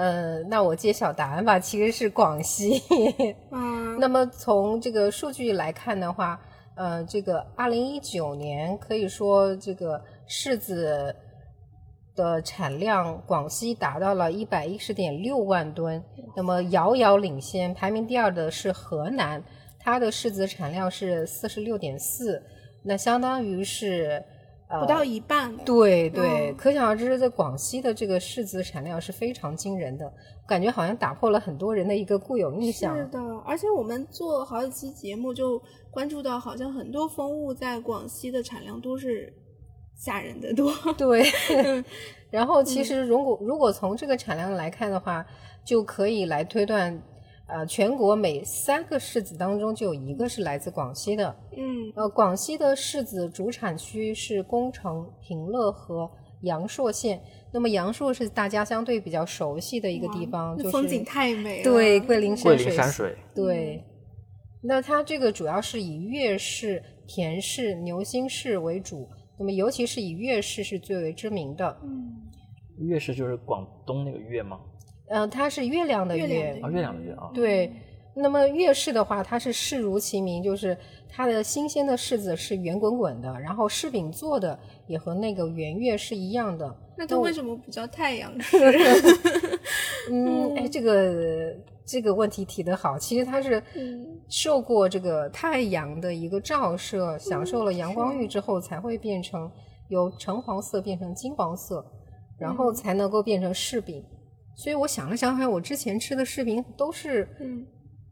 [0.00, 2.82] 呃，那我揭晓答案吧，其实是广西。
[3.52, 6.40] 嗯，那么从这个数据来看的话，
[6.74, 11.14] 呃，这个二零一九年可以说这个柿子
[12.16, 16.02] 的产量，广西达到了一百一十点六万吨，
[16.34, 19.44] 那么遥遥领先，排名第二的是河南，
[19.78, 22.42] 它的柿子产量是四十六点四，
[22.82, 24.24] 那相当于是。
[24.78, 30.12] 不到一半，对对，可想而知，在广西的这个柿子产量是非常惊人的，
[30.46, 32.96] 感觉好像打破了很多人的一个固有印象。
[32.96, 39.32] 是的，而且我们做好几期节目，就关注到，好像很多风物在广西的产量都是
[39.96, 40.72] 吓人的多。
[40.96, 41.24] 对，
[42.30, 45.26] 然后其实如果如果从这个产量来看的话，
[45.64, 47.02] 就可以来推断。
[47.52, 51.34] 呃，全国每三个柿子当中就有一个是来自广西的。
[51.56, 56.10] 嗯，呃，广西的柿子主产区是恭城、平乐和
[56.42, 57.20] 阳朔县。
[57.52, 61.64] 那么阳朔是大家相对比较熟悉的一个地方，就是风景太美了。
[61.64, 62.70] 对，桂林山水。
[62.72, 63.16] 山水。
[63.34, 63.82] 对，
[64.62, 69.08] 那它这个主要是以粤柿、甜柿、牛心柿为主。
[69.38, 71.76] 那么尤其是以粤柿是最为知名的。
[71.82, 72.12] 嗯，
[72.86, 74.60] 粤柿就是广东那个粤吗？
[75.10, 77.30] 嗯，它是月亮的月啊，月亮的月啊。
[77.34, 77.72] 对，
[78.14, 80.76] 那么月柿的话，它是柿如其名，就是
[81.08, 86.76] 它的新鲜的柿子是圆滚滚的，然后柿饼做的也和那个圆月是一样的。
[86.96, 89.58] 那它为什么不叫太阳 柿？
[90.12, 93.60] 嗯，哎，这个这个问题提得好，其实它是
[94.28, 99.50] 受过这个太阳的一个照射，享受了阳光浴之后，才会变成
[99.88, 101.84] 由橙黄色变成金黄色，
[102.38, 104.04] 然后才能够变成柿饼。
[104.60, 107.26] 所以我想了想，看我之前吃的柿饼都是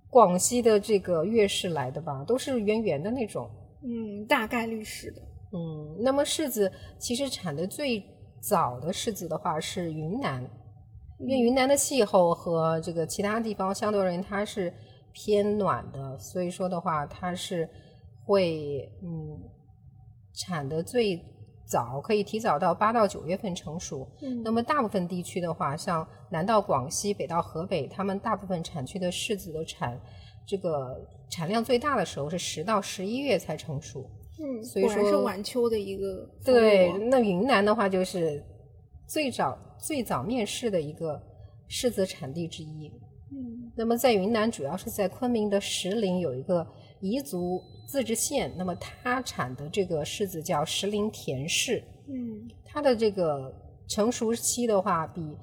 [0.08, 3.50] 广西的这个粤式来的吧，都是圆圆的那种。
[3.82, 5.20] 嗯，大概率是的。
[5.52, 8.02] 嗯，那么柿子其实产的最
[8.40, 10.42] 早的柿子的话是云南，
[11.18, 14.72] 因为云南的气候和这个其他地方相对而言它是
[15.12, 17.68] 偏暖的，所以说的话它是
[18.24, 19.38] 会嗯
[20.32, 21.22] 产的最。
[21.68, 24.08] 早可以提早到八到九月份成熟。
[24.22, 30.00] 嗯，那么大部分地区的话，像南到广西，北到河北，他们大部分产区的柿子的产，
[30.46, 34.10] 这个产量最大的时候是十到十一月才成熟。
[34.40, 36.26] 嗯，所以说是晚秋的一个。
[36.42, 38.42] 对，那云南的话就是
[39.06, 41.20] 最早最早面世的一个
[41.68, 42.90] 柿子产地之一。
[43.30, 46.66] 嗯，那么在云南，主要是在昆明的石林有一个
[47.00, 47.62] 彝族。
[47.88, 53.50] 自治县，那么它产的这个柿子叫石林甜柿，嗯，它的这个
[53.88, 55.34] 成熟期的话，比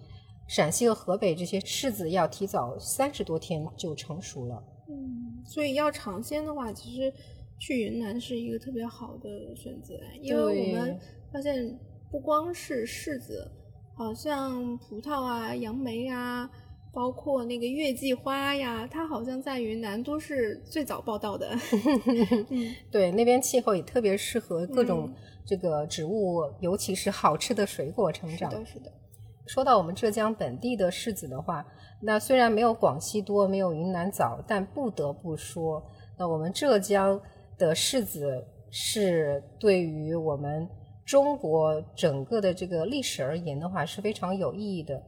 [0.47, 4.63] 陕西和河北这些柿子要提早三十多天就成熟了。
[4.87, 7.11] 嗯，所以要尝鲜的话，其实
[7.57, 10.99] 去云南是一个特别好的选择，因为我们
[11.33, 11.75] 发现
[12.11, 13.51] 不光是柿子，
[13.97, 16.47] 好像葡萄啊、杨梅啊。
[16.95, 21.53] 包括那个月季花呀，它好像在云南都是最早报道的。
[22.89, 25.13] 对，那边气候也特别适合各种
[25.45, 28.49] 这个植物，尤其是好吃的水果成长。
[28.49, 28.91] 是的，是的。
[29.45, 31.65] 说到我们浙江本地的柿子的话，
[32.01, 35.83] 那虽然没有广西多，没有云南早，但不得不说，
[36.17, 37.19] 那我们浙江
[37.57, 40.65] 的柿子是对于我们
[41.05, 45.03] 中国整个的这个历史而言的话是非常有意义的。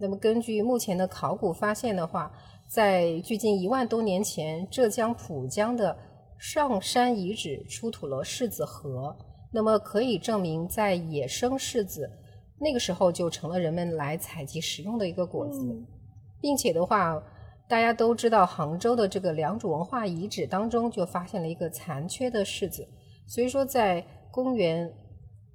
[0.00, 2.32] 那么，根据目前的考古发现的话，
[2.68, 5.96] 在距今一万多年前，浙江浦江的
[6.38, 9.16] 上山遗址出土了柿子核。
[9.52, 12.08] 那么，可以证明，在野生柿子
[12.60, 15.60] 那个时候就成了人们来采集食用的一个果子，
[16.40, 17.20] 并且的话，
[17.68, 22.86] 大家都知道，杭州的这个良渚文化遗址当中就发现了一个残缺的柿子。
[23.26, 24.92] 所以说，在公元。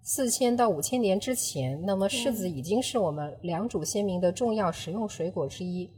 [0.06, 5.89] 四千到五千年之前，那么柿子已经是我们良渚先民的重要食用水果之一。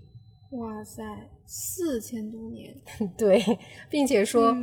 [0.52, 1.04] 哇塞，
[1.48, 2.74] 四千多年！
[3.18, 3.44] 对，
[3.89, 4.56] 并且说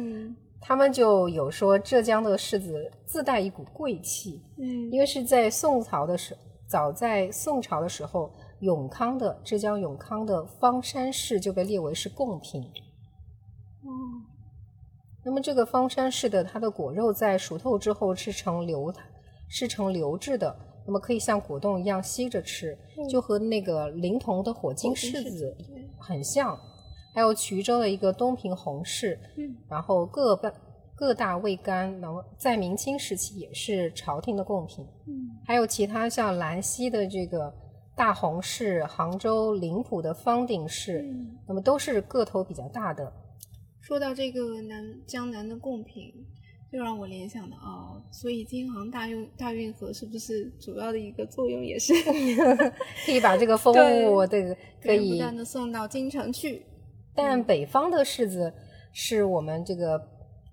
[0.61, 4.41] 他们就有说浙江的柿子自带一股贵气。
[4.59, 12.63] 嗯，因为是在宋朝的时，早在宋朝的时候，永康的浙江永康的方山柿就被列为是贡品。
[13.83, 13.91] 哦，
[15.25, 18.93] 那么这个方山柿的它的果肉在熟透之后是呈流
[19.53, 22.77] 是呈流质的，那么可以像果冻一样吸着吃，
[23.09, 25.55] 就和那个临潼的火晶柿子
[25.99, 26.59] 很像。
[27.15, 30.51] 还有衢州的一个东平红柿，嗯，然后各半
[30.97, 34.83] 各大味干，然后在明清时期也是朝廷的贡品。
[35.07, 37.53] 嗯，还有其他像兰溪的这个
[37.95, 43.13] 大红柿、杭州临浦的方鼎柿，嗯那么都是个头比较大的。
[43.83, 46.15] 说到这个南江南的贡品，
[46.73, 51.93] 就让我联想到哦，所以京杭大运大运河是不是主要的一个作用也是
[53.05, 53.75] 可以把这个风
[54.07, 56.65] 物这个可以不断的送到京城去？
[57.15, 58.51] 但北方的柿子
[58.95, 60.01] 是我们这个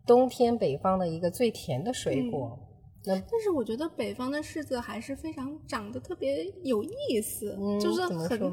[0.05, 2.59] 冬天北方的一个最甜的水果。
[3.05, 8.51] 那但是我觉得北方的柿子还是非常长得特别有意思，嗯就是很，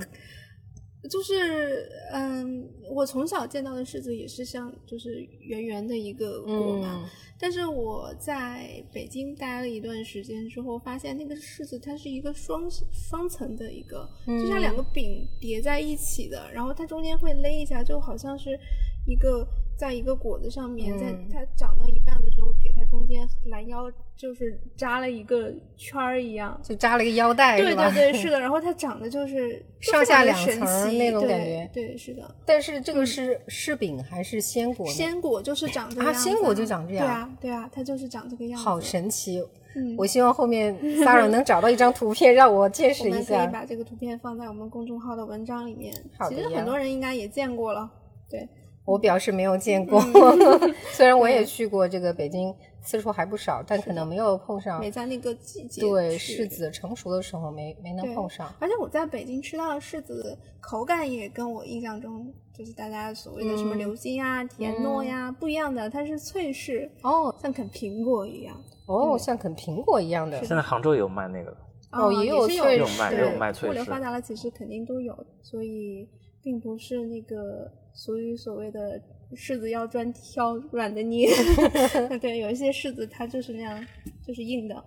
[1.08, 7.10] 就是嗯，我从小见到的柿子也是像就是圆圆的一个果嘛，嗯。
[7.38, 18.58] 但是我在北京待了一段时间之后，发现那个柿子它是一个双双层的一个，嗯就像两个饼叠在一起的，然后它中间会勒一下，就好像是
[19.06, 26.58] 一个在一个果子上面，嗯在它长到一半的时候，给它中间拦腰就是扎了一个圈儿一样。
[26.62, 27.74] 就扎了一个腰带，对？
[27.74, 32.34] 对对，是的， 然后它长得就是上下两层那种感觉对，是的。
[32.44, 34.86] 但是这个是柿饼还是鲜果？
[34.88, 38.64] 鲜果就是长这样子鲜果就长这样对啊，对啊，它就是长这个样子。
[38.64, 39.40] 好神奇！
[39.78, 43.46] 嗯我希望后面 Sarah 能找到一张图片让我见识一们可以。
[43.52, 45.92] 把这个图片放在我们公众号的文章里面。
[46.18, 47.90] 好的呀其实很多人应该也见过了。
[48.30, 48.48] 对，
[48.87, 58.51] 我表示没有见过，嗯 虽然我也去过这个北京次数还不少，但可能没有碰上没在那个季节对柿子成熟的时候没没能碰上。
[58.61, 68.57] 而且我在北京吃到的柿子口感也跟我印象中就是大家所谓的什么嗯流心啊、甜糯呀、不一样的，它是脆柿，哦像啃苹果一样。
[68.87, 70.38] 哦，像啃苹果一样的。
[70.44, 71.57] 现在杭州也有卖那个的，
[71.90, 76.09] 哦也有是有脆有卖对有卖脆物流发达了，其实肯定都有，所以
[76.40, 79.00] 并不是那个俗语所谓的
[79.35, 81.28] 柿子要专挑软的捏。
[82.20, 83.85] 对，有一些柿子它就是那样，
[84.24, 84.85] 就是硬的。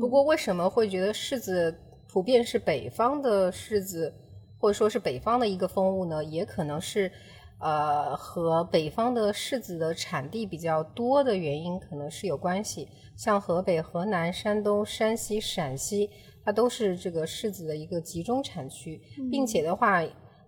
[0.00, 1.76] 不过为什么会觉得柿子
[2.08, 4.14] 普遍是北方的柿子，
[4.56, 6.24] 或者说是北方的一个风物呢？
[6.24, 7.10] 也可能是，
[7.58, 12.88] 呃，和北方的柿子的产地比较多的原因可能是有关系。
[13.16, 16.08] 像河北、河南、山东、山西、陕西，
[16.44, 20.04] 它都是这个柿子的一个集中产区，并且的话。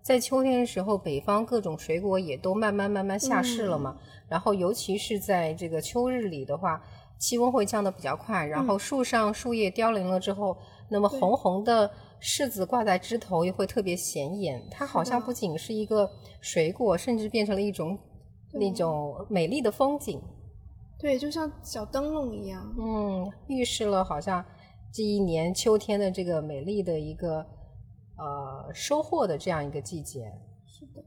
[0.07, 3.99] 在秋天的时候，北方各种水果也都慢慢慢慢下市了嘛。
[4.29, 6.81] 然后，尤其是在这个秋日里的话，
[7.19, 10.57] 气温会降得比较快，然后树上树叶凋零了之后，
[10.88, 11.90] 那么红红的
[12.23, 14.62] 柿子挂在枝头也会特别显眼。
[14.71, 16.09] 它好像不仅是一个
[16.40, 17.99] 水果，甚至变成了一种
[18.53, 20.23] 那种美丽的风景。
[21.01, 22.73] 对，就像小灯笼一样。
[22.79, 24.45] 嗯，预示了好像
[24.92, 27.45] 这一年秋天的这个美丽的一个
[28.16, 30.33] 呃收获的这样一个季节。
[30.66, 31.05] 是的。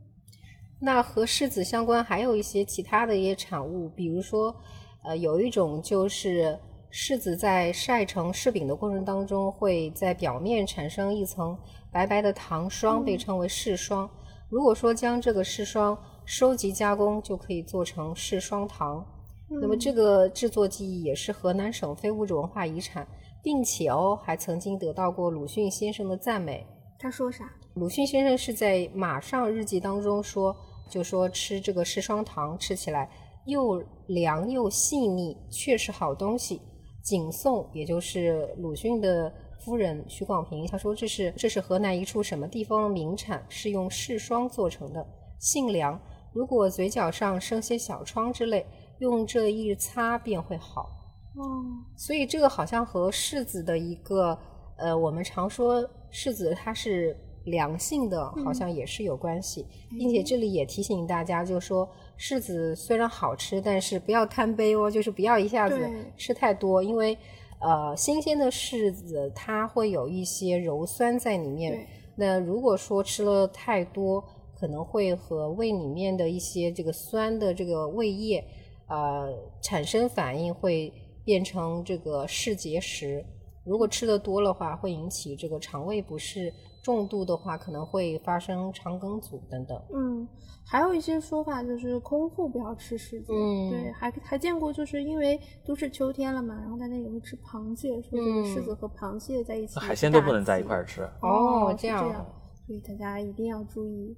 [0.79, 4.55] 那和柿子相关还有一些其他的一些产物，比如说，
[5.03, 6.57] 呃，有一种就是
[6.91, 11.57] 柿子在晒成柿饼的过程当中，会在表面产生一层
[11.91, 14.09] 白白的糖霜，被称为柿霜。
[14.47, 19.05] 如果说将这个柿霜收集加工，就可以做成柿霜糖。
[19.49, 23.07] 那么这个制作技艺也是河南省非物质文化遗产，
[23.43, 26.65] 并且哦还曾经得到过鲁迅先生的赞美。
[27.01, 27.49] 他说啥？
[27.75, 30.53] 鲁迅先生是在《马上日记》当中说，
[30.89, 33.09] 就说吃这个柿霜糖吃起来
[33.45, 36.62] 又凉又细腻，确是好东西。
[37.01, 45.07] 景颂，也就是鲁迅的夫人许广平，他说这是这是河南一处什么地方的名产，是用柿霜做成的，
[45.39, 45.97] 性凉。
[46.33, 48.67] 如果嘴角上生些小疮之类，
[48.99, 50.89] 用这一擦便会好。
[51.38, 51.63] 哦，
[51.95, 54.38] 所以这个好像和柿子的一个
[54.77, 59.65] 呃，我们常说柿子它是凉性的，好像也是有关系，
[59.97, 67.17] 并且这里也提醒大家，就是说柿子虽然好吃，但是不要贪杯哦，就是不要一下子吃太多，因为
[67.61, 74.23] 呃，新鲜的柿子它会有一些鞣酸在里面，那如果说吃了太多，
[74.59, 78.43] 可能会和胃里面的一些这个酸的这个胃液，
[78.87, 80.93] 呃，产生反应，会
[81.23, 83.25] 变成这个柿结石。
[83.65, 86.51] 如果吃的多的话，会引起这个肠胃不适；
[86.83, 89.79] 重度的话，可能会发生肠梗阻等等。
[89.93, 90.27] 嗯，
[90.65, 93.33] 还有一些说法就是空腹不要吃柿子。
[93.33, 100.85] 嗯对，还还见过，就是因为都是秋天了嘛，然后大家也会吃螃蟹，说这个柿嗯子和螃蟹在一起，海鲜都不能在一块儿。
[100.85, 101.03] 吃。
[101.21, 102.25] 哦，是这样，
[102.65, 104.15] 所以大家一定要注意。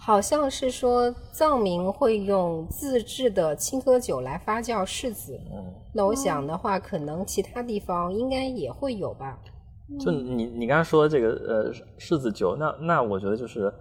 [0.00, 5.38] 好像是说藏民会用自制的青稞酒来发酵柿子。
[5.52, 9.38] 嗯，那我想的话，可能其他地方应该也会有吧。
[10.00, 13.72] 就你你刚刚说这个呃柿子酒，那那我觉得就是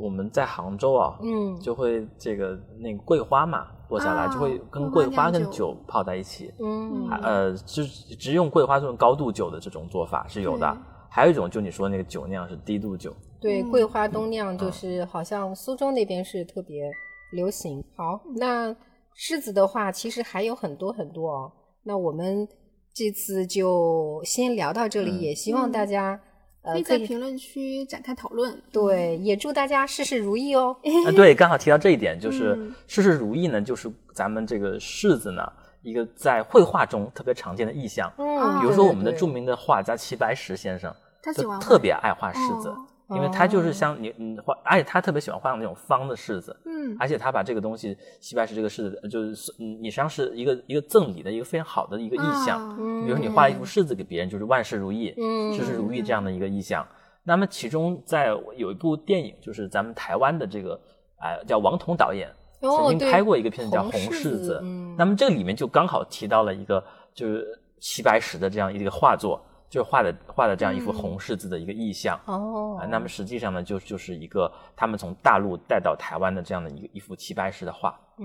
[0.00, 6.52] 我们在杭州啊，嗯就会这个那个桂花嘛落下来，啊就会跟桂桂花跟酒酒泡在一起。
[6.60, 10.76] 嗯还呃，就是只用桂花这种高度酒的这种做法是有的。
[11.10, 13.14] 还有一种，就你说那个酒酿是低度酒，
[13.44, 16.90] 对，嗯桂花冬酿就是好像苏州那边是特别
[17.32, 17.84] 流行。
[17.94, 18.74] 好，那
[19.14, 21.52] 柿子的话，其实还有很多很多哦。
[21.82, 22.48] 那我们
[22.94, 26.18] 这次就先聊到这里，嗯也希望大家、
[26.62, 28.58] 可呃可以以在评论区展开讨论。
[28.72, 30.74] 对，也祝大家事事如意哦。
[31.06, 35.42] 啊，对，刚好提到这一点，就是嗯事事如意呢，就是咱们这个柿子呢，
[35.82, 38.10] 一个在绘画中特别常见的意象。
[38.16, 40.90] 嗯比如说我们的著名名的画家齐白石先生，
[41.22, 52.60] 他喜欢特别爱画柿子，哦因为他就是像你你画，而且他特别喜欢画那种方的柿子，嗯而且他把这个东西，齐白石这个柿子，就是嗯，你实际上是一个一个赠礼的一个非常好的一个意象。
[52.60, 56.86] 啊比如说你画一幅柿子给别人，就是万事如意、嗯事事如意这样的一个意象。
[57.22, 60.80] 那么其中在有一部电影，就是咱们台湾的这个
[61.18, 62.30] 哎、叫王彤导演
[62.60, 66.82] 曾经拍过一个片子叫《红红柿柿子子》，嗯那么这个里面就刚好提到了一个
[67.14, 67.46] 就是
[67.80, 69.42] 齐白石的这样一个画作，
[69.74, 72.16] 就画的画的这样一幅嗯红柿子的一个意象。
[72.26, 77.98] 哦啊，那么实际上呢，就就是一个他们从大陆带到台湾的这样的一个一幅齐白石的画。
[78.18, 78.24] 嗯，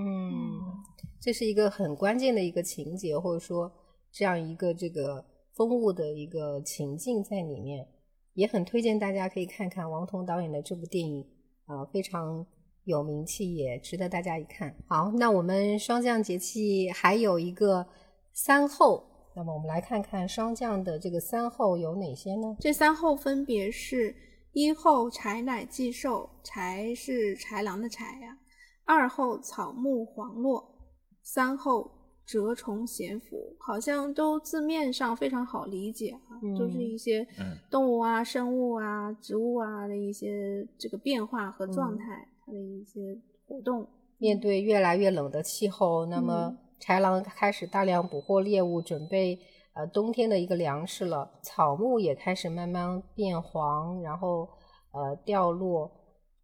[1.20, 3.68] 这是一个很关键的一个情节，或者说
[4.12, 5.24] 这样一个这个
[5.56, 7.84] 风物的一个情境在里面，
[8.34, 11.26] 也很推荐大家可以看看王彤导演的这部电影，
[11.66, 12.46] 啊、非常
[12.84, 14.72] 有名气，也值得大家一看。
[14.86, 17.84] 好，那我们霜降节气还有一个
[18.32, 22.56] 三候，那么我们来看看霜降的这个三候有哪些呢？
[22.60, 24.14] 这三候分别是：
[24.52, 28.36] 一候豺乃祭寿，豺是豺狼的豺呀；
[28.84, 30.64] 二候草木黄落，
[31.22, 31.90] 三候
[32.26, 33.54] 蛰虫咸伏。
[33.60, 43.16] 好像都字面上非常好理解啊，嗯就是一些嗯动物啊、生物啊、植物啊的一些这个变化和状嗯态，它的一些
[43.46, 43.86] 活动。
[44.18, 49.38] 面对越来越冷的气候，那么嗯豺狼开始大量捕获猎物，准备
[49.74, 51.30] 呃冬天的一个粮食了。
[51.42, 54.48] 草木也开始慢慢变黄，然后
[54.92, 55.90] 呃掉落。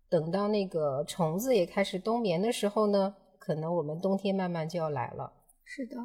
[0.09, 5.33] 等到那个虫子也开始冬眠的时候呢，可能我们冬天慢慢就要来了。
[5.65, 5.97] 是的，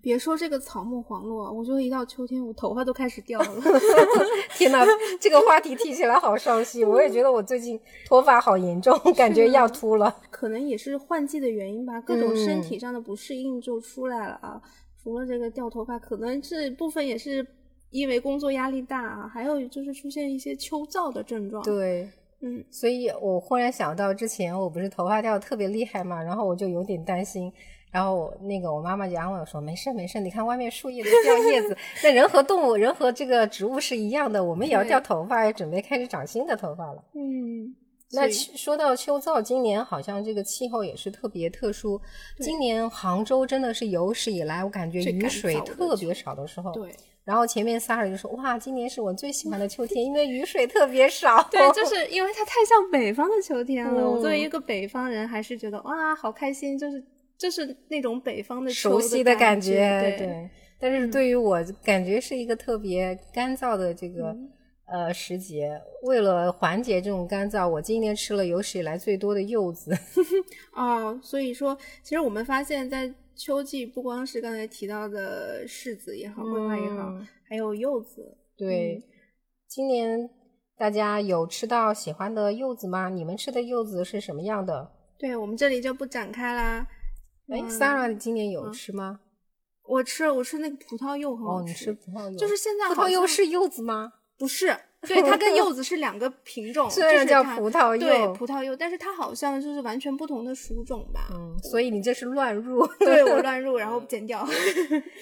[0.00, 3.48] 别说这个草木黄落，我觉得一到秋天，我头发都开始掉了。
[4.56, 4.84] 天哪，
[5.20, 6.86] 这个话题提起来好伤心。
[6.88, 10.14] 我也觉得我最近脱发好严重，感觉要秃了。
[10.30, 14.60] 可能也是换季的原因吧，各种身嗯体上的不适应就出来了啊。
[15.02, 17.46] 除了这个掉头发，可能是部分也是
[17.90, 22.08] 因为工作压力大啊，还有就是出现一些秋燥的症状。，对，
[22.40, 27.50] 嗯，所以我忽然想到之前我不是头发掉的特别厉害嘛，然后我就有点担心。
[27.90, 37.74] 然后我那个我妈妈就安慰我说：“没事没事，你看外面树叶都掉叶子，那人和动物、人和这个植物是一样的，我们也要掉头发，也准备开始长新的头发了。”嗯，
[38.12, 42.00] 那说到秋燥，今年好像这个气候也是特别特殊。
[42.38, 46.72] 今年杭州真的是有史以来我感觉雨水特别少的时候。
[46.72, 54.08] 对然后前面仨人就说：“哇，今年是我最喜欢的秋天， 因为雨水特别少。”对，就 是因为它太像北方的秋天了。
[54.08, 57.04] 我作为嗯一个北方人，还是觉得哇，好开心，就是
[57.40, 60.50] 就是那种北方的秋熟悉的感觉，对。
[60.78, 64.50] 但是嗯对于我，感觉是一个特别干燥的这个、嗯
[64.86, 65.80] 呃时节。
[66.02, 69.96] 为了缓解这种干燥，我今年吃了有史以来最多的柚子。
[70.76, 78.36] 哦，所以说，其实我们发现，在秋季，不光是刚才提到的柿子也好，桂花也好，嗯还有柚子。
[78.56, 79.02] 对，嗯
[79.66, 80.28] 今年
[80.76, 83.08] 大家有吃到喜欢的柚子吗？
[83.08, 84.90] 你们吃的柚子是什么样的？
[85.16, 86.86] 对，我们这里就不展开啦。
[87.50, 89.20] 哎嗯，Sarah 你今年有嗯吃吗？
[89.84, 94.12] 我吃，我吃那个葡萄柚很好哦，你吃葡萄柚，就是现在葡萄柚是柚子吗？
[94.38, 94.76] 不是？
[95.08, 101.22] 对，它跟柚子是两个品种， 虽然叫就是它葡萄柚对葡萄柚，但是它好像就是完全不同的属种吧？
[101.32, 102.86] 嗯，所以你这是乱入。
[103.00, 104.46] 对我 乱入，然后剪掉。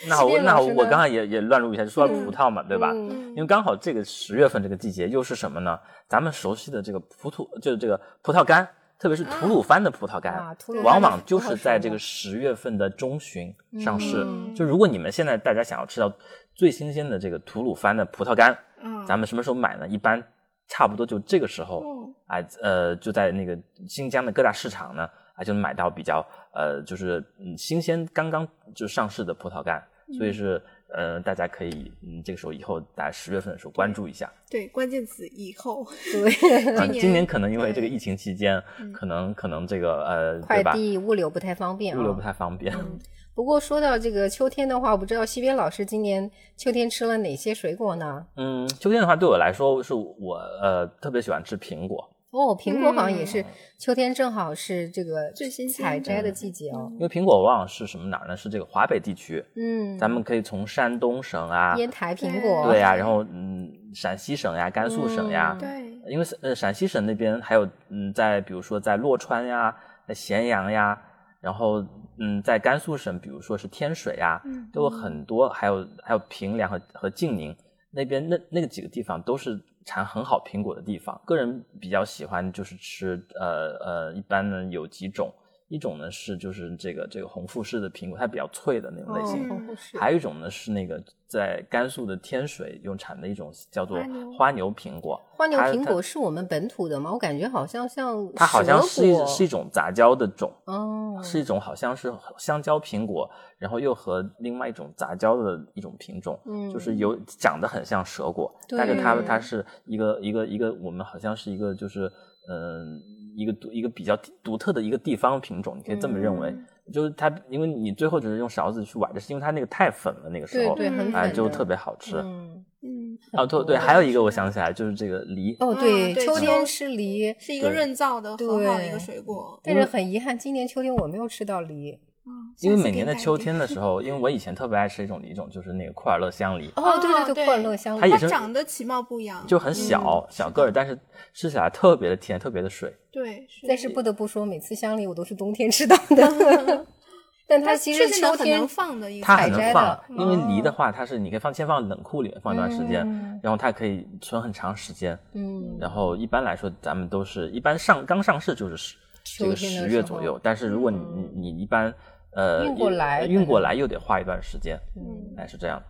[0.08, 2.90] 那我那边老师呢我刚才也也乱入一下，就说到葡萄嘛，对吧？
[2.92, 5.78] 嗯因为刚好这个十月份这个季节又是什么呢？
[6.08, 8.68] 咱们熟悉的这个葡萄，就是这个葡萄干，
[8.98, 14.24] 特别是吐鲁番的葡萄干，往往就是在这个十月份的中旬上市。
[14.26, 14.52] 嗯。
[14.54, 16.12] 就如果你们现在大家想要吃到
[16.54, 19.86] 最新鲜的这个吐鲁番的葡萄干，嗯，咱们什么时候买呢？
[19.86, 20.20] 一般
[20.66, 22.14] 差不多就这个时候，嗯。
[22.26, 23.56] 啊，呃，就在那个
[23.88, 29.80] 新疆的各大市场呢，啊，就能买到比较呃，就是嗯新鲜刚刚就上市的葡萄干，
[30.18, 30.60] 所以是
[30.94, 34.32] 呃，大家可以嗯这个时候以后大家十月份的时候关注一下。
[34.50, 35.86] 对，关键词以后。
[36.12, 36.30] 对，
[36.76, 38.62] 啊，今年今年可能因为这个疫情期间，
[38.92, 42.00] 可能可能这个呃，快递物流不太方便啊。
[42.00, 42.74] 物流不太方便。
[43.34, 48.26] 不过说到这个秋天的话，我不知道西边老师今年秋天吃了哪些水果呢？
[48.36, 52.08] 嗯，秋天的话，对我来说是我呃特别喜欢吃苹果。
[52.30, 53.42] 哦，苹果好像也是
[53.78, 56.90] 秋天，正好是这个最新采摘的季节哦。
[56.94, 58.36] 因为苹果往往是什么哪儿呢？
[58.36, 69.74] 是这个华北地区，嗯，咱们可以从山东省啊，烟台苹果，对呀、然后嗯，陕西省呀、甘肃省呀，嗯对，因为呃陕西省那边还有嗯，在比如说在洛川呀、
[70.06, 71.00] 在咸阳呀，
[71.40, 71.82] 然后
[72.18, 77.56] 嗯，在甘肃省，比如说是天水呀，嗯都有很多，还有还有平凉和和晋宁
[77.90, 79.58] 那边那那个几个地方都是
[79.88, 81.18] 产很好苹果的地方。
[81.24, 85.32] 个人比较喜欢就是吃呃呃，一般呢有几种，
[85.68, 89.44] 一种呢是就是这个这个红富士的苹果，它比较脆的那种类型。
[89.44, 93.98] 哦，红富士还有一种呢是那个在甘肃的天水用产的一种叫做
[94.36, 95.20] 花牛苹果。
[95.36, 97.12] 花牛苹果是我们本土的吗？
[97.12, 112.10] 我感觉好像像它好像是一是一种杂交的种，哦，是一种好像是香蕉苹果，然后又和另外一种杂交的一种品种，嗯就是有长得很像蛇果，对但是它它是一个一个一个我们好像是一个就是
[112.50, 112.98] 嗯、
[113.38, 116.50] 一个独一个比较独特的一个地方品种，你可以这么认为。
[116.50, 122.16] 嗯就是它，因为你最后只是用勺子去崴这，是因为它那个太粉了，那个时候，对对，很哎，粉的就特别好吃。
[122.16, 129.60] 嗯，嗯，哦，对对，还有一个我想起来，就是这个梨，哦，啊对，秋秋天吃梨，是一个润燥的很好的一个水果。
[129.62, 131.98] 但是很遗憾，今年秋天我没有吃到梨。
[132.28, 140.98] 嗯因为每年的秋天的时候，因为我以前特别爱吃一种梨种，就是那个库尔勒香梨，哦，对对对库尔勒香梨，它它也是长得其貌不扬，就很小、小个儿，但是
[141.32, 142.92] 吃起来特别的甜，特别的水。
[143.12, 146.86] 对，但是不得不说，每次香梨我都是冬天吃到的。
[147.46, 153.40] 但它其实秋天很能放的一个它很能放，因为梨的话，它是你可以放先放冷库里面放一段时间，嗯。
[153.42, 155.18] 然后它可以存很长时间。
[155.32, 158.98] 嗯，然后一般来说，咱们都是一般上刚上市就是十
[159.38, 161.94] 这个十月左右，但是如果你你你一般
[162.32, 165.82] 呃运过来运过来又得花一段时间，嗯哎是这样，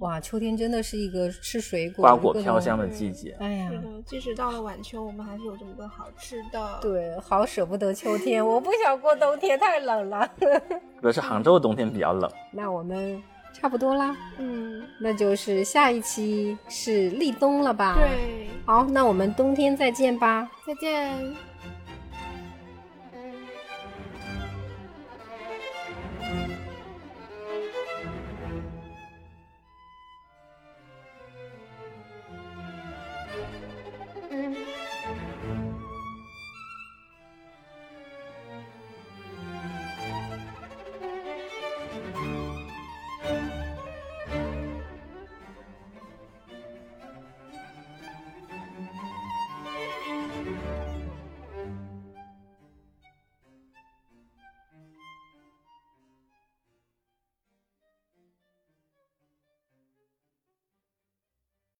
[0.00, 3.36] 哇，秋天真的是一个吃水果、瓜果飘香的季节。
[3.40, 10.30] 哎呀是，的，即使到了晚秋，我们还是有这么多好吃的。，对，好舍不得秋天，我不想过冬天，太冷了。
[11.00, 12.30] 主要是杭州的冬天比较冷。
[12.52, 13.20] 那我们
[13.52, 20.48] 差不多啦，嗯，那就是下一期是立冬了吧？，对，好，那我们冬天再见吧。
[20.64, 21.47] 再见。